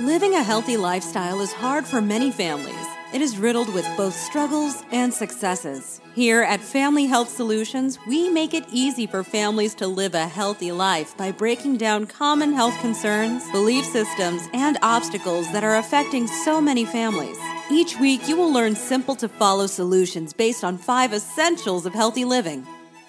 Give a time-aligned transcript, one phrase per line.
[0.00, 2.86] Living a healthy lifestyle is hard for many families.
[3.14, 6.02] It is riddled with both struggles and successes.
[6.14, 10.70] Here at Family Health Solutions, we make it easy for families to live a healthy
[10.70, 16.60] life by breaking down common health concerns, belief systems, and obstacles that are affecting so
[16.60, 17.38] many families.
[17.70, 22.26] Each week, you will learn simple to follow solutions based on five essentials of healthy
[22.26, 22.66] living.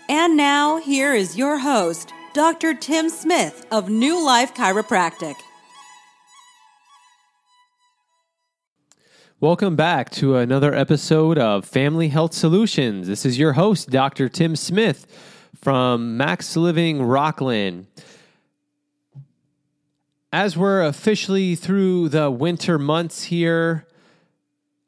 [0.08, 2.74] And now, here is your host, Dr.
[2.74, 5.36] Tim Smith of New Life Chiropractic.
[9.40, 13.08] Welcome back to another episode of Family Health Solutions.
[13.08, 14.30] This is your host, Dr.
[14.30, 15.06] Tim Smith
[15.54, 17.86] from Max Living Rocklin.
[20.34, 23.86] As we're officially through the winter months here,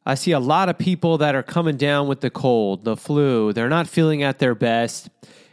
[0.03, 3.53] I see a lot of people that are coming down with the cold, the flu.
[3.53, 5.09] They're not feeling at their best.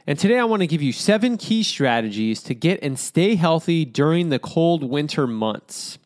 [0.06, 3.84] And today I want to give you seven key strategies to get and stay healthy
[3.84, 5.98] during the cold winter months.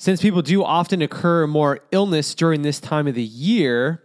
[0.00, 4.00] Since people do often occur more illness during this time of the year,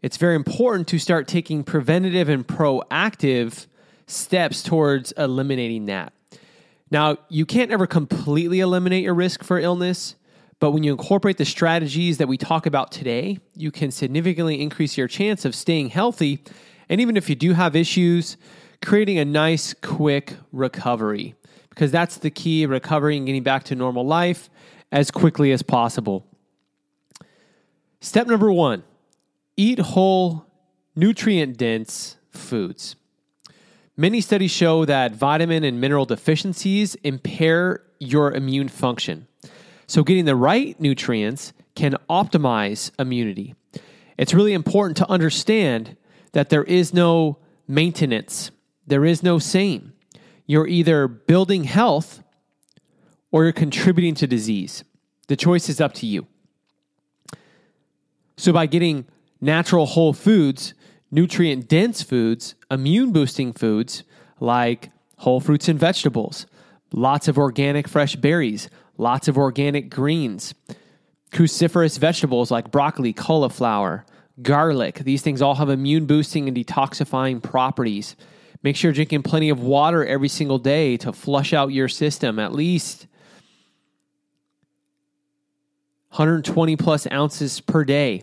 [0.00, 3.66] it's very important to start taking preventative and proactive
[4.06, 6.14] steps towards eliminating that.
[6.90, 10.14] Now, you can't ever completely eliminate your risk for illness,
[10.60, 14.96] but when you incorporate the strategies that we talk about today, you can significantly increase
[14.96, 16.42] your chance of staying healthy.
[16.88, 18.38] And even if you do have issues,
[18.80, 21.34] creating a nice, quick recovery,
[21.68, 24.48] because that's the key recovery and getting back to normal life
[24.96, 26.26] as quickly as possible.
[28.00, 28.82] Step number one
[29.58, 30.46] eat whole,
[30.94, 32.96] nutrient dense foods.
[33.94, 39.26] Many studies show that vitamin and mineral deficiencies impair your immune function.
[39.86, 43.54] So, getting the right nutrients can optimize immunity.
[44.16, 45.96] It's really important to understand
[46.32, 47.36] that there is no
[47.68, 48.50] maintenance,
[48.86, 49.92] there is no same.
[50.46, 52.22] You're either building health
[53.30, 54.84] or you're contributing to disease.
[55.28, 56.26] The choice is up to you.
[58.36, 59.06] So, by getting
[59.40, 60.74] natural whole foods,
[61.10, 64.02] nutrient dense foods, immune boosting foods
[64.40, 66.46] like whole fruits and vegetables,
[66.92, 70.54] lots of organic fresh berries, lots of organic greens,
[71.32, 74.04] cruciferous vegetables like broccoli, cauliflower,
[74.42, 74.96] garlic.
[74.96, 78.16] These things all have immune boosting and detoxifying properties.
[78.62, 82.38] Make sure you're drinking plenty of water every single day to flush out your system,
[82.38, 83.06] at least
[86.16, 88.22] 120 plus ounces per day.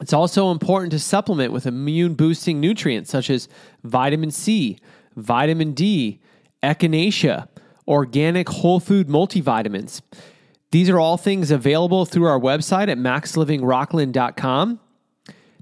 [0.00, 3.48] It's also important to supplement with immune boosting nutrients such as
[3.82, 4.78] vitamin C,
[5.16, 6.20] vitamin D,
[6.62, 7.48] echinacea,
[7.88, 10.02] organic whole food multivitamins.
[10.70, 14.80] These are all things available through our website at maxlivingrocklin.com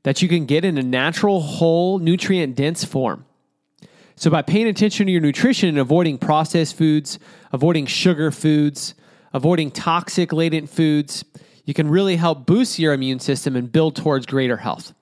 [0.02, 3.24] that you can get in a natural, whole, nutrient dense form.
[4.16, 7.18] So, by paying attention to your nutrition and avoiding processed foods,
[7.52, 8.94] avoiding sugar foods,
[9.32, 11.24] avoiding toxic latent foods,
[11.64, 14.92] you can really help boost your immune system and build towards greater health.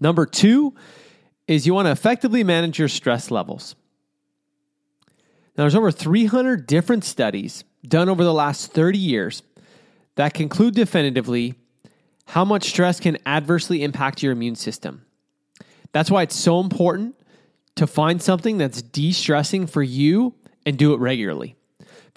[0.00, 0.74] Number two
[1.46, 3.74] is you want to effectively manage your stress levels.
[5.56, 9.42] Now, there's over 300 different studies done over the last 30 years
[10.14, 11.54] that conclude definitively
[12.26, 15.04] how much stress can adversely impact your immune system.
[15.92, 17.16] That's why it's so important
[17.76, 20.34] to find something that's de stressing for you
[20.66, 21.56] and do it regularly.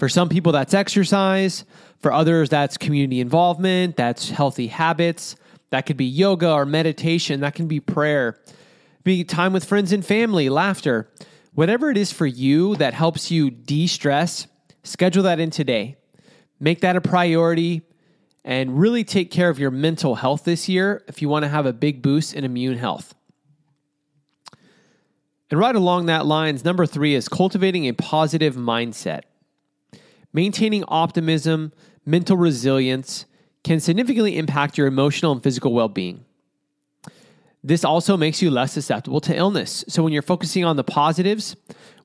[0.01, 1.63] For some people, that's exercise.
[1.99, 5.35] For others, that's community involvement, that's healthy habits.
[5.69, 8.39] That could be yoga or meditation, that can be prayer,
[9.03, 11.07] be time with friends and family, laughter.
[11.53, 14.47] Whatever it is for you that helps you de stress,
[14.81, 15.97] schedule that in today.
[16.59, 17.83] Make that a priority
[18.43, 21.67] and really take care of your mental health this year if you want to have
[21.67, 23.13] a big boost in immune health.
[25.51, 29.25] And right along that lines, number three is cultivating a positive mindset.
[30.33, 31.73] Maintaining optimism,
[32.05, 33.25] mental resilience
[33.63, 36.25] can significantly impact your emotional and physical well being.
[37.63, 39.85] This also makes you less susceptible to illness.
[39.87, 41.55] So, when you're focusing on the positives,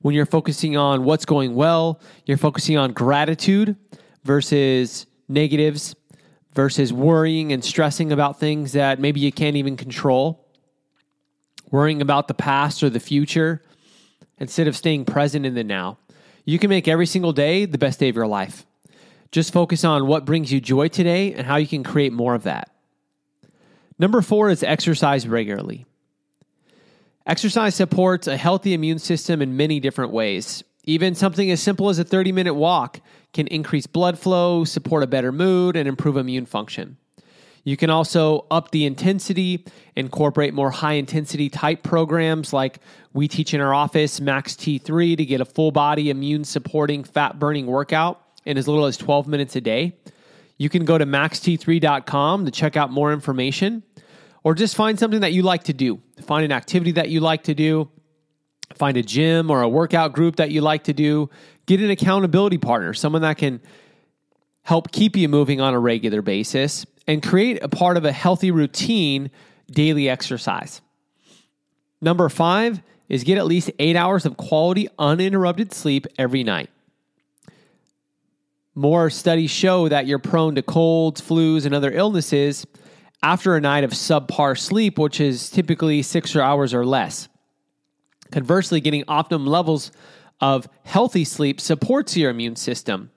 [0.01, 3.75] when you're focusing on what's going well, you're focusing on gratitude
[4.23, 5.95] versus negatives,
[6.53, 10.45] versus worrying and stressing about things that maybe you can't even control,
[11.71, 13.63] worrying about the past or the future,
[14.39, 15.97] instead of staying present in the now.
[16.47, 18.65] You can make every single day the best day of your life.
[19.33, 22.43] Just focus on what brings you joy today and how you can create more of
[22.43, 22.71] that.
[23.99, 25.85] Number four is exercise regularly.
[27.25, 30.63] Exercise supports a healthy immune system in many different ways.
[30.85, 33.01] Even something as simple as a 30 minute walk
[33.33, 36.95] can increase blood flow, support a better mood, and improve immune function.
[37.67, 42.79] You can also up the intensity, incorporate more high intensity type programs like
[43.11, 47.39] we teach in our office, Max T3, to get a full body immune supporting fat
[47.39, 49.97] burning workout in as little as 12 minutes a day.
[50.57, 53.83] You can go to maxt3.com to check out more information
[54.45, 56.01] or just find something that you like to do.
[56.21, 57.91] Find an activity that you like to do.
[58.75, 61.29] Find a gym or a workout group that you like to do.
[61.65, 63.59] Get an accountability partner, someone that can
[64.67, 68.51] help keep you moving on a regular basis and create a part of a healthy
[68.51, 69.31] routine
[69.71, 70.81] daily exercise.
[72.01, 76.69] Number five is get at least eight hours of quality, uninterrupted sleep every night.
[78.75, 82.67] More studies show that you're prone to colds, flus, and other illnesses
[83.23, 87.29] after a night of subpar sleep, which is typically six hours or less.
[88.33, 89.93] Conversely, getting optimum levels
[90.41, 93.11] of healthy sleep supports your immune system.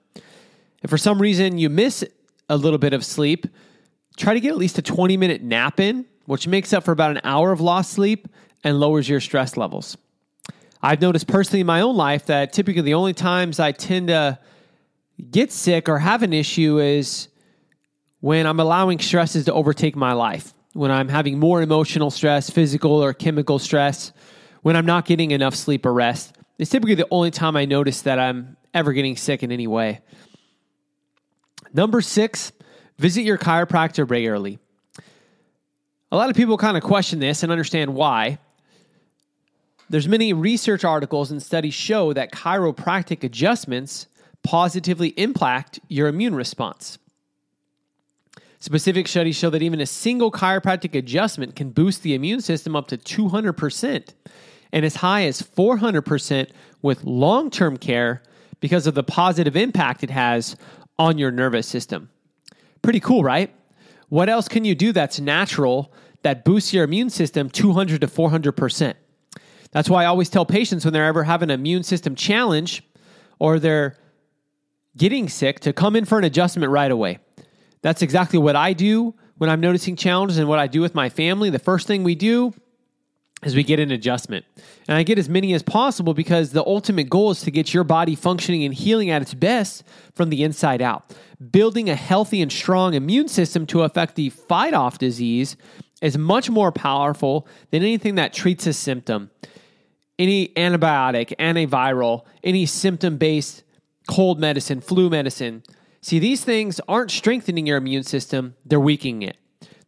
[0.81, 2.03] If for some reason you miss
[2.49, 3.47] a little bit of sleep,
[4.17, 7.11] try to get at least a 20 minute nap in, which makes up for about
[7.11, 8.27] an hour of lost sleep
[8.63, 9.97] and lowers your stress levels.
[10.83, 14.39] I've noticed personally in my own life that typically the only times I tend to
[15.29, 17.27] get sick or have an issue is
[18.19, 22.91] when I'm allowing stresses to overtake my life, when I'm having more emotional stress, physical
[23.03, 24.11] or chemical stress,
[24.63, 26.35] when I'm not getting enough sleep or rest.
[26.57, 30.01] It's typically the only time I notice that I'm ever getting sick in any way.
[31.73, 32.51] Number six,
[32.97, 34.59] visit your chiropractor regularly.
[36.11, 38.37] A lot of people kind of question this and understand why.
[39.89, 44.07] There's many research articles and studies show that chiropractic adjustments
[44.43, 46.97] positively impact your immune response.
[48.59, 52.87] Specific studies show that even a single chiropractic adjustment can boost the immune system up
[52.87, 54.13] to 200%
[54.71, 56.49] and as high as 400%
[56.81, 58.21] with long term care
[58.59, 60.55] because of the positive impact it has
[60.97, 62.09] on your nervous system.
[62.81, 63.53] Pretty cool, right?
[64.09, 65.93] What else can you do that's natural
[66.23, 68.93] that boosts your immune system 200 to 400%?
[69.71, 72.83] That's why I always tell patients when they're ever having an immune system challenge
[73.39, 73.95] or they're
[74.97, 77.19] getting sick to come in for an adjustment right away.
[77.81, 81.09] That's exactly what I do when I'm noticing challenges and what I do with my
[81.09, 81.49] family.
[81.49, 82.53] The first thing we do
[83.43, 84.45] is we get an adjustment.
[84.87, 87.83] And I get as many as possible because the ultimate goal is to get your
[87.83, 89.83] body functioning and healing at its best
[90.13, 91.15] from the inside out.
[91.51, 95.57] Building a healthy and strong immune system to affect the fight off disease
[96.01, 99.31] is much more powerful than anything that treats a symptom.
[100.19, 103.63] Any antibiotic, antiviral, any symptom based
[104.07, 105.63] cold medicine, flu medicine.
[106.01, 109.37] See, these things aren't strengthening your immune system, they're weakening it.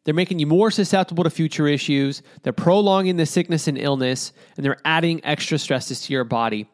[0.04, 4.66] They're making you more susceptible to future issues, they're prolonging the sickness and illness, and
[4.66, 6.68] they're adding extra stresses to your body.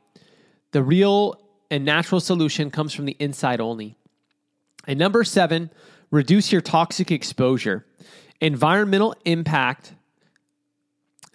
[0.71, 1.39] The real
[1.69, 3.95] and natural solution comes from the inside only.
[4.87, 5.69] And number seven,
[6.09, 7.85] reduce your toxic exposure.
[8.41, 9.93] Environmental impact,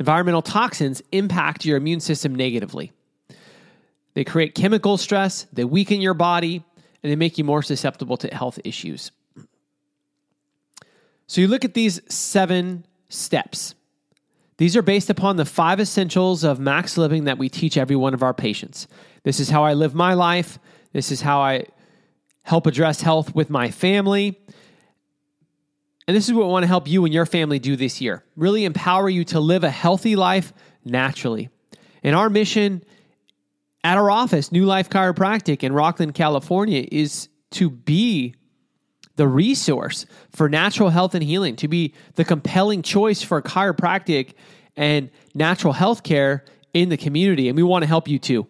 [0.00, 2.92] environmental toxins impact your immune system negatively.
[4.14, 6.64] They create chemical stress, they weaken your body,
[7.02, 9.12] and they make you more susceptible to health issues.
[11.26, 13.74] So you look at these seven steps.
[14.56, 18.14] These are based upon the five essentials of max living that we teach every one
[18.14, 18.86] of our patients.
[19.24, 20.58] This is how I live my life.
[20.92, 21.66] This is how I
[22.42, 24.38] help address health with my family.
[26.06, 28.22] And this is what we want to help you and your family do this year.
[28.36, 30.52] Really empower you to live a healthy life
[30.84, 31.48] naturally.
[32.02, 32.84] And our mission
[33.82, 38.34] at our office, New Life Chiropractic in Rocklin, California, is to be
[39.16, 44.34] the resource for natural health and healing, to be the compelling choice for chiropractic
[44.76, 47.48] and natural health care in the community.
[47.48, 48.46] And we want to help you too.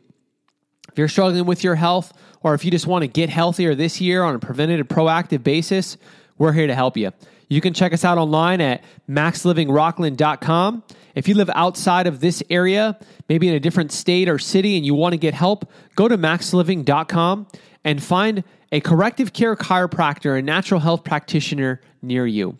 [0.91, 4.01] If you're struggling with your health, or if you just want to get healthier this
[4.01, 5.97] year on a preventative, proactive basis,
[6.39, 7.11] we're here to help you.
[7.49, 10.83] You can check us out online at maxlivingrocklin.com.
[11.15, 14.85] If you live outside of this area, maybe in a different state or city, and
[14.85, 17.47] you want to get help, go to maxliving.com
[17.85, 22.59] and find a corrective care chiropractor and natural health practitioner near you.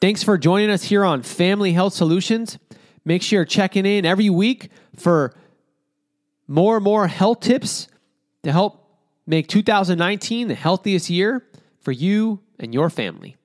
[0.00, 2.58] Thanks for joining us here on Family Health Solutions.
[3.04, 5.34] Make sure you're checking in every week for
[6.46, 7.88] more and more health tips
[8.42, 11.46] to help make 2019 the healthiest year
[11.80, 13.36] for you and your family.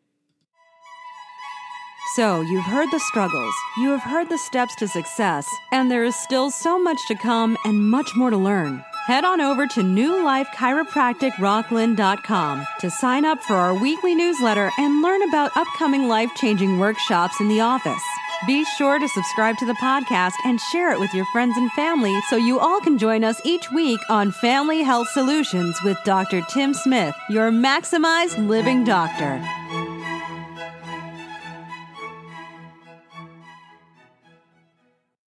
[2.15, 6.15] So, you've heard the struggles, you have heard the steps to success, and there is
[6.15, 8.83] still so much to come and much more to learn.
[9.10, 15.58] Head on over to newlifechiropracticrocklin.com to sign up for our weekly newsletter and learn about
[15.58, 18.04] upcoming life changing workshops in the office.
[18.46, 22.16] Be sure to subscribe to the podcast and share it with your friends and family
[22.30, 26.44] so you all can join us each week on Family Health Solutions with Dr.
[26.48, 29.44] Tim Smith, your maximized living doctor.